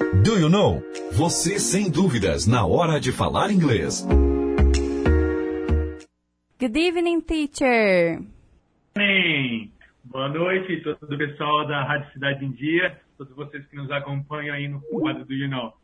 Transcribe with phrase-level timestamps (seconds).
[0.00, 0.82] Do you know?
[1.12, 4.06] Você sem dúvidas na hora de falar inglês.
[6.58, 8.22] Good evening, teacher.
[8.96, 9.70] Bem,
[10.02, 14.54] boa noite todo o pessoal da Rádio Cidade em Dia, todos vocês que nos acompanham
[14.54, 15.74] aí no quadro do You Know.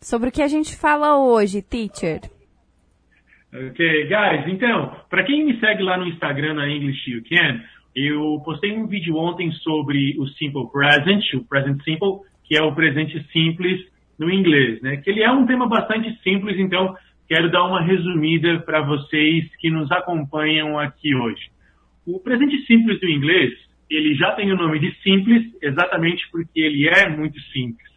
[0.00, 2.22] Sobre o que a gente fala hoje, teacher?
[3.52, 7.60] Ok, guys, então, para quem me segue lá no Instagram, na English You Can,
[7.94, 12.74] eu postei um vídeo ontem sobre o Simple Present, o Present Simple, que é o
[12.74, 13.80] presente simples
[14.18, 14.98] no inglês, né?
[14.98, 16.94] Que ele é um tema bastante simples, então
[17.28, 21.50] quero dar uma resumida para vocês que nos acompanham aqui hoje.
[22.06, 23.52] O presente simples do inglês,
[23.90, 27.88] ele já tem o nome de simples, exatamente porque ele é muito simples.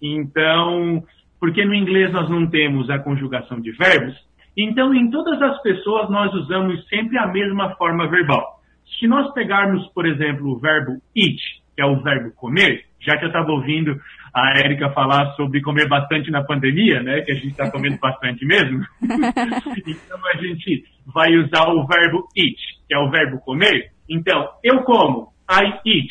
[0.00, 1.02] Então,
[1.40, 4.14] porque no inglês nós não temos a conjugação de verbos,
[4.56, 8.60] então em todas as pessoas nós usamos sempre a mesma forma verbal.
[8.98, 11.40] Se nós pegarmos, por exemplo, o verbo eat,
[11.74, 14.00] que é o verbo comer, já que eu estava ouvindo
[14.34, 18.44] a Érica falar sobre comer bastante na pandemia, né, que a gente está comendo bastante
[18.44, 23.90] mesmo, então a gente vai usar o verbo eat, que é o verbo comer.
[24.08, 26.10] Então, eu como, I eat.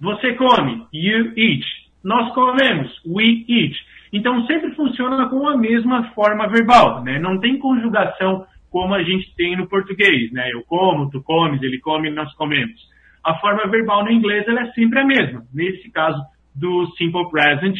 [0.00, 1.64] Você come, you eat.
[2.02, 3.76] Nós comemos, we eat.
[4.12, 7.18] Então, sempre funciona com a mesma forma verbal, né?
[7.18, 10.50] Não tem conjugação como a gente tem no português, né?
[10.52, 12.80] Eu como, tu comes, ele come, nós comemos.
[13.24, 15.44] A forma verbal no inglês é sempre a mesma.
[15.52, 16.20] Nesse caso
[16.54, 17.76] do simple present,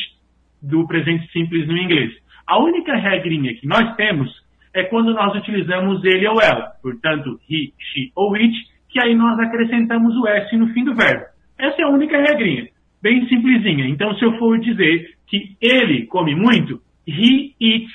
[0.62, 2.12] do presente simples no inglês.
[2.47, 4.31] A única regrinha que nós temos
[4.75, 6.72] é quando nós utilizamos ele ou ela.
[6.83, 8.55] Portanto, he, she ou it,
[8.89, 11.25] que aí nós acrescentamos o s no fim do verbo.
[11.59, 12.69] Essa é a única regrinha.
[13.03, 13.86] Bem simplesinha.
[13.89, 17.92] Então, se eu for dizer que ele come muito, he eats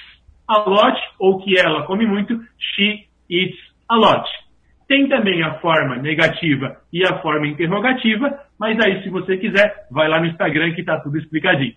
[0.47, 3.58] a lot, ou que ela come muito, she eats
[3.89, 4.30] a lot.
[4.88, 10.08] Tem também a forma negativa e a forma interrogativa, mas aí se você quiser, vai
[10.08, 11.76] lá no Instagram que está tudo explicadinho.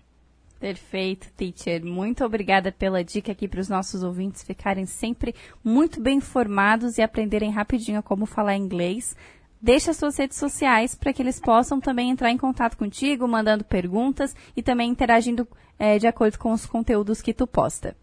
[0.59, 1.85] Perfeito, teacher.
[1.85, 7.01] Muito obrigada pela dica aqui para os nossos ouvintes ficarem sempre muito bem informados e
[7.01, 9.15] aprenderem rapidinho como falar inglês.
[9.61, 13.63] Deixe as suas redes sociais para que eles possam também entrar em contato contigo, mandando
[13.63, 15.47] perguntas e também interagindo
[15.77, 17.95] é, de acordo com os conteúdos que tu posta.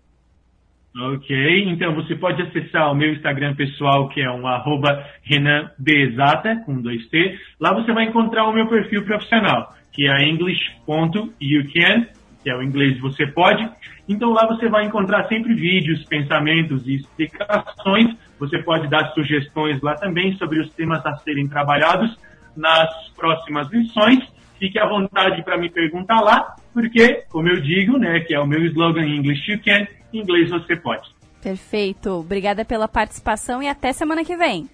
[0.96, 6.80] Ok, então você pode acessar o meu Instagram pessoal, que é um arroba renanbexata, com
[6.80, 7.36] dois T.
[7.58, 12.06] Lá você vai encontrar o meu perfil profissional, que é english.youcan,
[12.40, 13.68] que é o inglês você pode.
[14.08, 18.14] Então lá você vai encontrar sempre vídeos, pensamentos e explicações.
[18.38, 22.16] Você pode dar sugestões lá também sobre os temas a serem trabalhados
[22.56, 24.22] nas próximas lições.
[24.60, 28.46] Fique à vontade para me perguntar lá, porque, como eu digo, né, que é o
[28.46, 31.08] meu slogan English You Can, inglês você pode.
[31.40, 32.10] Perfeito.
[32.10, 34.68] Obrigada pela participação e até semana que vem.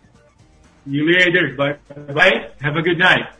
[0.85, 1.55] See you later.
[1.57, 1.77] Bye.
[2.13, 2.49] Bye.
[2.63, 3.40] Have a good night.